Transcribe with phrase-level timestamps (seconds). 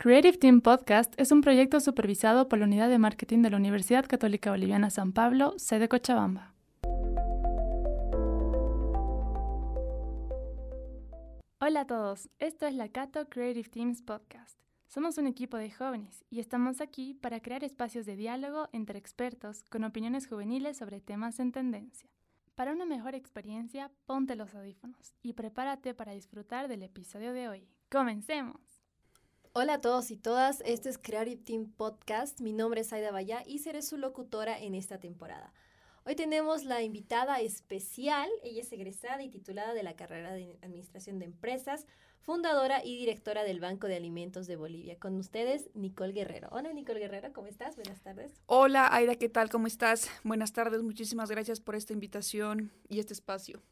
[0.00, 4.06] Creative Team Podcast es un proyecto supervisado por la Unidad de Marketing de la Universidad
[4.06, 6.54] Católica Boliviana San Pablo, sede Cochabamba.
[11.58, 14.60] Hola a todos, esto es la Cato Creative Teams Podcast.
[14.86, 19.64] Somos un equipo de jóvenes y estamos aquí para crear espacios de diálogo entre expertos
[19.68, 22.08] con opiniones juveniles sobre temas en tendencia.
[22.54, 27.68] Para una mejor experiencia, ponte los audífonos y prepárate para disfrutar del episodio de hoy.
[27.90, 28.67] ¡Comencemos!
[29.54, 32.40] Hola a todos y todas, este es Creative Team Podcast.
[32.40, 35.52] Mi nombre es Aida Baya y seré su locutora en esta temporada.
[36.04, 41.18] Hoy tenemos la invitada especial, ella es egresada y titulada de la carrera de Administración
[41.18, 41.86] de Empresas,
[42.20, 44.98] fundadora y directora del Banco de Alimentos de Bolivia.
[44.98, 46.48] Con ustedes, Nicole Guerrero.
[46.52, 47.74] Hola Nicole Guerrero, ¿cómo estás?
[47.74, 48.32] Buenas tardes.
[48.46, 49.48] Hola Aida, ¿qué tal?
[49.48, 50.08] ¿Cómo estás?
[50.24, 53.62] Buenas tardes, muchísimas gracias por esta invitación y este espacio.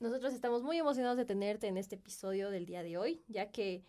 [0.00, 3.84] Nosotros estamos muy emocionados de tenerte en este episodio del día de hoy, ya que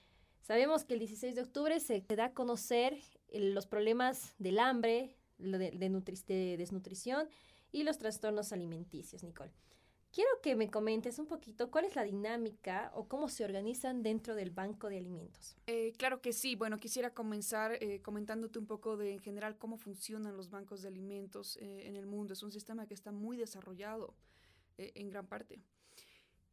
[0.50, 2.98] Sabemos que el 16 de octubre se da a conocer
[3.32, 7.30] los problemas del hambre, de, de, desnutrición
[7.72, 9.52] y los trastornos alimenticios, Nicole.
[10.12, 14.34] Quiero que me comentes un poquito cuál es la dinámica o cómo se organizan dentro
[14.34, 15.56] del banco de alimentos.
[15.68, 16.56] Eh, claro que sí.
[16.56, 20.88] Bueno, quisiera comenzar eh, comentándote un poco de en general cómo funcionan los bancos de
[20.88, 22.34] alimentos eh, en el mundo.
[22.34, 24.16] Es un sistema que está muy desarrollado
[24.80, 25.62] en gran parte.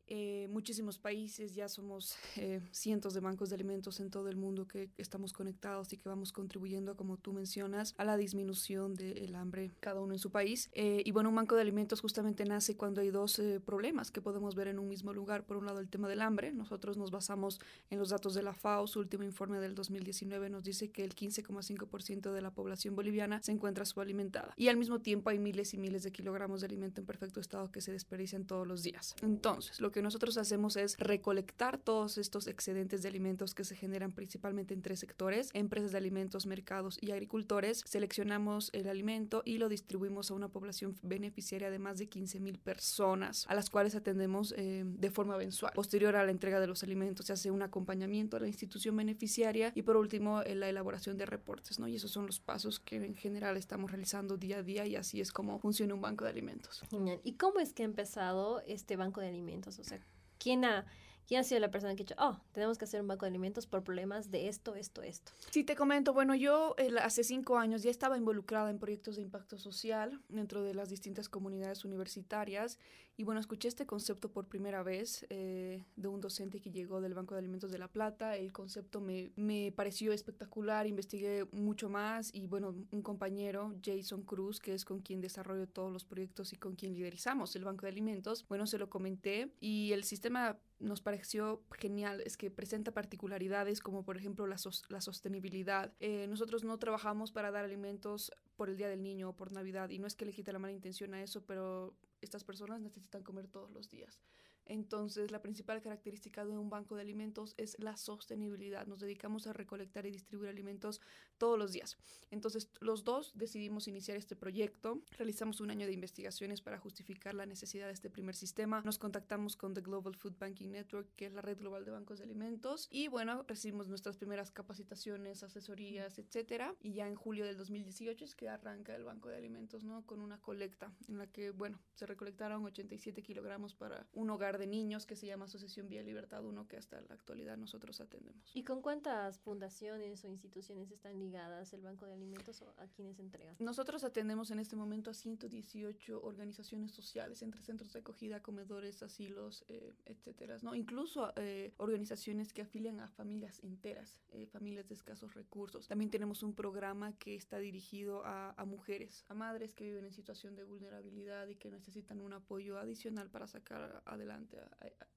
[0.08, 4.68] Eh, muchísimos países, ya somos eh, cientos de bancos de alimentos en todo el mundo
[4.68, 9.72] que estamos conectados y que vamos contribuyendo, como tú mencionas, a la disminución del hambre,
[9.80, 10.70] cada uno en su país.
[10.74, 14.54] Eh, y bueno, un banco de alimentos justamente nace cuando hay dos problemas que podemos
[14.54, 15.44] ver en un mismo lugar.
[15.44, 16.52] Por un lado, el tema del hambre.
[16.52, 18.86] Nosotros nos basamos en los datos de la FAO.
[18.86, 23.52] Su último informe del 2019 nos dice que el 15,5% de la población boliviana se
[23.52, 24.54] encuentra subalimentada.
[24.56, 27.70] Y al mismo tiempo hay miles y miles de kilogramos de alimento en perfecto estado
[27.70, 29.16] que se desperdician todos los días.
[29.22, 34.12] Entonces, lo que nosotros hacemos es recolectar todos estos excedentes de alimentos que se generan
[34.12, 37.82] principalmente en tres sectores, empresas de alimentos, mercados y agricultores.
[37.86, 42.58] Seleccionamos el alimento y lo distribuimos a una población beneficiaria de más de 15 mil
[42.58, 45.72] personas, a las cuales atendemos eh, de forma mensual.
[45.74, 49.72] Posterior a la entrega de los alimentos se hace un acompañamiento a la institución beneficiaria
[49.74, 51.88] y por último eh, la elaboración de reportes, ¿no?
[51.88, 55.20] Y esos son los pasos que en general estamos realizando día a día y así
[55.20, 56.82] es como funciona un banco de alimentos.
[57.24, 59.78] ¿Y cómo es que ha empezado este banco de alimentos?
[59.86, 60.00] Sea,
[60.38, 60.84] ¿Quién ha,
[61.26, 63.30] ¿Quién ha sido la persona que ha dicho, oh, tenemos que hacer un banco de
[63.30, 65.32] alimentos por problemas de esto, esto, esto?
[65.50, 69.58] Sí, te comento, bueno, yo hace cinco años ya estaba involucrada en proyectos de impacto
[69.58, 72.78] social dentro de las distintas comunidades universitarias
[73.18, 77.14] y bueno, escuché este concepto por primera vez eh, de un docente que llegó del
[77.14, 78.36] Banco de Alimentos de La Plata.
[78.36, 84.60] El concepto me, me pareció espectacular, investigué mucho más y bueno, un compañero, Jason Cruz,
[84.60, 87.88] que es con quien desarrollo todos los proyectos y con quien liderizamos el Banco de
[87.88, 93.80] Alimentos, bueno, se lo comenté y el sistema nos pareció genial, es que presenta particularidades
[93.80, 94.56] como por ejemplo la,
[94.88, 95.92] la sostenibilidad.
[96.00, 99.90] Eh, nosotros no trabajamos para dar alimentos por el Día del Niño o por Navidad
[99.90, 103.22] y no es que le quite la mala intención a eso, pero estas personas necesitan
[103.22, 104.20] comer todos los días.
[104.66, 108.86] Entonces, la principal característica de un banco de alimentos es la sostenibilidad.
[108.86, 111.00] Nos dedicamos a recolectar y distribuir alimentos
[111.38, 111.96] todos los días.
[112.30, 115.02] Entonces, los dos decidimos iniciar este proyecto.
[115.16, 118.82] Realizamos un año de investigaciones para justificar la necesidad de este primer sistema.
[118.82, 122.18] Nos contactamos con The Global Food Banking Network, que es la red global de bancos
[122.18, 122.88] de alimentos.
[122.90, 126.74] Y bueno, recibimos nuestras primeras capacitaciones, asesorías, etcétera.
[126.82, 130.04] Y ya en julio del 2018 es que arranca el banco de alimentos, ¿no?
[130.06, 134.66] Con una colecta en la que, bueno, se recolectaron 87 kilogramos para un hogar de
[134.66, 138.50] niños que se llama Asociación Vía Libertad 1, que hasta la actualidad nosotros atendemos.
[138.54, 143.18] ¿Y con cuántas fundaciones o instituciones están ligadas el Banco de Alimentos o a quienes
[143.18, 143.56] entregan?
[143.58, 149.64] Nosotros atendemos en este momento a 118 organizaciones sociales, entre centros de acogida, comedores, asilos,
[149.68, 150.74] eh, etcétera, ¿no?
[150.74, 155.88] Incluso eh, organizaciones que afilian a familias enteras, eh, familias de escasos recursos.
[155.88, 160.12] También tenemos un programa que está dirigido a, a mujeres, a madres que viven en
[160.12, 164.45] situación de vulnerabilidad y que necesitan un apoyo adicional para sacar adelante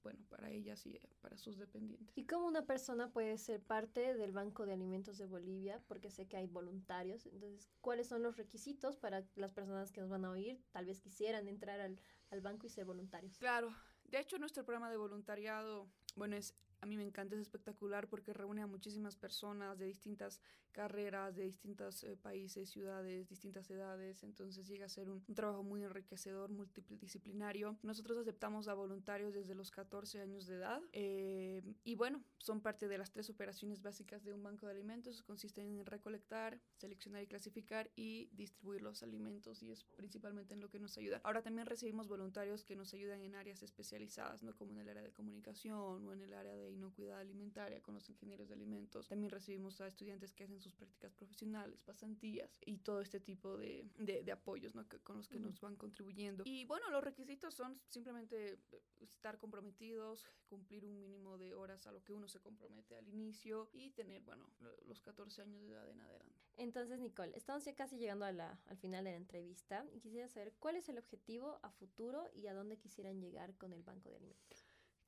[0.02, 2.16] bueno, para ellas y para sus dependientes.
[2.16, 5.82] ¿Y cómo una persona puede ser parte del Banco de Alimentos de Bolivia?
[5.88, 7.26] Porque sé que hay voluntarios.
[7.26, 10.62] Entonces, ¿cuáles son los requisitos para las personas que nos van a oír?
[10.70, 12.00] Tal vez quisieran entrar al,
[12.30, 13.38] al banco y ser voluntarios.
[13.38, 13.74] Claro.
[14.04, 18.32] De hecho, nuestro programa de voluntariado, bueno, es a mí me encanta, es espectacular porque
[18.32, 20.40] reúne a muchísimas personas de distintas
[20.72, 25.82] carreras, de distintos eh, países, ciudades, distintas edades, entonces llega a ser un, trabajo muy
[25.82, 27.76] enriquecedor, multidisciplinario.
[27.82, 32.88] Nosotros aceptamos a voluntarios desde los 14 años de edad eh, y bueno, son parte
[32.88, 37.26] de las tres operaciones básicas de un banco de alimentos, consisten en recolectar, seleccionar y
[37.26, 41.20] clasificar y distribuir los alimentos y es principalmente en lo que nos ayuda.
[41.24, 44.56] Ahora también recibimos voluntarios que nos ayudan en áreas especializadas, ¿no?
[44.56, 48.08] como en el área de comunicación o en el área de inocuidad alimentaria con los
[48.08, 49.08] ingenieros de alimentos.
[49.08, 53.86] También recibimos a estudiantes que hacen sus prácticas profesionales, pasantías y todo este tipo de,
[53.98, 54.84] de, apoyos ¿no?
[55.02, 56.44] con los que nos van contribuyendo.
[56.46, 58.58] Y bueno, los requisitos son simplemente
[59.00, 63.68] estar comprometidos, cumplir un mínimo de horas a lo que uno se compromete al inicio
[63.72, 64.46] y tener, bueno,
[64.86, 66.40] los 14 años de edad en adelante.
[66.56, 70.28] Entonces, Nicole, estamos ya casi llegando a la, al final de la entrevista y quisiera
[70.28, 74.10] saber cuál es el objetivo a futuro y a dónde quisieran llegar con el Banco
[74.10, 74.59] de Alimentos.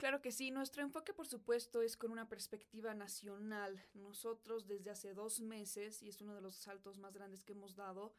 [0.03, 3.81] Claro que sí, nuestro enfoque por supuesto es con una perspectiva nacional.
[3.95, 7.77] Nosotros desde hace dos meses, y es uno de los saltos más grandes que hemos
[7.77, 8.13] dado,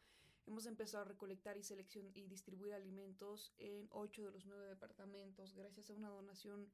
[0.46, 5.52] hemos empezado a recolectar y seleccionar y distribuir alimentos en ocho de los nueve departamentos
[5.52, 6.70] gracias a una donación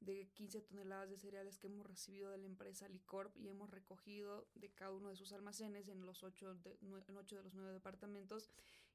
[0.00, 4.48] de 15 toneladas de cereales que hemos recibido de la empresa Licorp y hemos recogido
[4.56, 8.50] de cada uno de sus almacenes en los de, en ocho de los nueve departamentos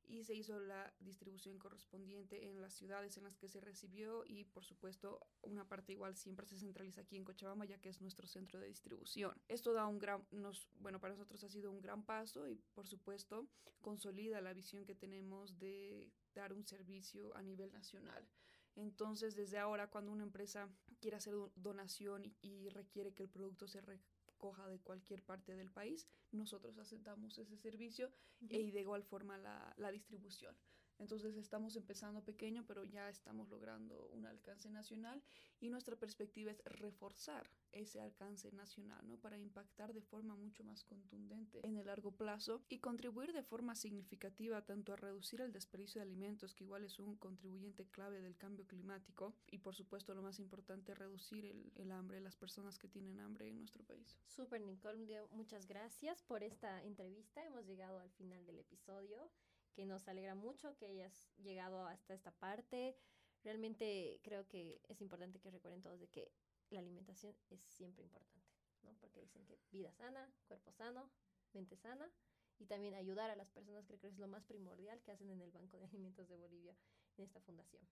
[0.08, 4.46] y se hizo la distribución correspondiente en las ciudades en las que se recibió y
[4.46, 8.28] por supuesto una parte igual siempre se centraliza aquí en Cochabamba ya que es nuestro
[8.28, 9.40] centro de distribución.
[9.48, 12.88] Esto da un gran, nos, bueno, para nosotros ha sido un gran paso y por
[12.88, 13.48] supuesto
[13.82, 18.28] consolida la visión que tenemos de dar un servicio a nivel nacional.
[18.76, 20.68] Entonces, desde ahora, cuando una empresa
[21.00, 23.82] quiere hacer donación y, requiere que el producto se
[24.44, 28.12] recoja de cualquier parte del país, nosotros aceptamos ese servicio
[28.42, 30.54] y de igual forma la, la distribución.
[31.00, 35.22] Entonces estamos empezando pequeño, pero ya estamos logrando un alcance nacional
[35.60, 39.18] y nuestra perspectiva es reforzar ese alcance nacional, ¿no?
[39.18, 43.75] Para impactar de forma mucho más contundente en el largo plazo y contribuir de forma
[43.75, 48.38] significativa tanto a reducir el desperdicio de alimentos, que igual es un contribuyente clave del
[48.38, 52.88] cambio climático, y por supuesto lo más importante, reducir el, el hambre, las personas que
[52.88, 54.16] tienen hambre en nuestro país.
[54.28, 57.45] Super, Nicole, muchas gracias por esta entrevista.
[57.45, 59.31] Hemos llegado al final del episodio
[59.74, 62.96] que nos alegra mucho que hayas llegado hasta esta parte.
[63.44, 66.31] Realmente creo que es importante que recuerden todos de que
[66.70, 68.48] la alimentación es siempre importante,
[68.84, 68.94] ¿no?
[69.00, 71.10] Porque dicen que vida sana, cuerpo sano,
[71.54, 72.10] mente sana
[72.60, 75.42] y también ayudar a las personas creo que es lo más primordial que hacen en
[75.42, 76.76] el Banco de Alimentos de Bolivia
[77.18, 77.88] en esta fundación.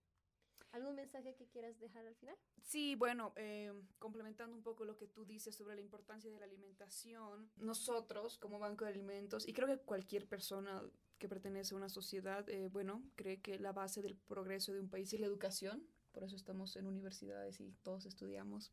[0.72, 2.36] ¿Algún mensaje que quieras dejar al final?
[2.62, 6.46] Sí, bueno, eh, complementando un poco lo que tú dices sobre la importancia de la
[6.46, 10.82] alimentación, nosotros como Banco de Alimentos, y creo que cualquier persona
[11.18, 14.88] que pertenece a una sociedad, eh, bueno, cree que la base del progreso de un
[14.88, 18.72] país es la educación, por eso estamos en universidades y todos estudiamos.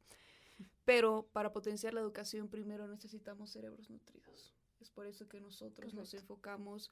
[0.86, 4.56] Pero para potenciar la educación primero necesitamos cerebros nutridos.
[4.80, 6.92] Es por eso que nosotros nos enfocamos,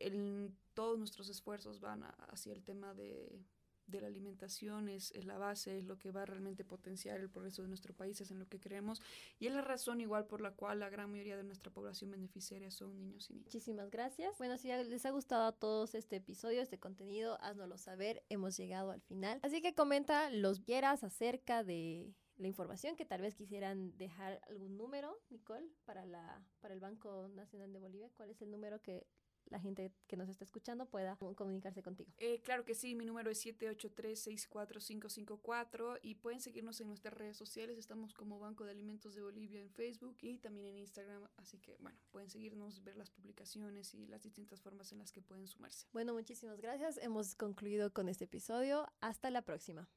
[0.00, 3.40] en todos nuestros esfuerzos van hacia el tema de
[3.88, 7.62] de la alimentación es, la base, es lo que va a realmente potenciar el progreso
[7.62, 9.02] de nuestro país, es en lo que creemos
[9.38, 12.70] y es la razón igual por la cual la gran mayoría de nuestra población beneficiaria
[12.70, 13.46] son niños y niñas.
[13.46, 14.36] Muchísimas gracias.
[14.38, 18.90] Bueno, si les ha gustado a todos este episodio, este contenido, haznoslo saber, hemos llegado
[18.90, 19.40] al final.
[19.42, 24.76] Así que comenta los quieras acerca de la información que tal vez quisieran dejar algún
[24.76, 28.10] número, Nicole, para la para el Banco Nacional de Bolivia.
[28.14, 29.06] ¿Cuál es el número que
[29.50, 32.12] la gente que nos está escuchando pueda comunicarse contigo.
[32.18, 37.78] Eh, claro que sí, mi número es 783-64554 y pueden seguirnos en nuestras redes sociales.
[37.78, 41.28] Estamos como Banco de Alimentos de Bolivia en Facebook y también en Instagram.
[41.36, 45.22] Así que, bueno, pueden seguirnos, ver las publicaciones y las distintas formas en las que
[45.22, 45.86] pueden sumarse.
[45.92, 46.98] Bueno, muchísimas gracias.
[46.98, 48.86] Hemos concluido con este episodio.
[49.00, 49.88] Hasta la próxima.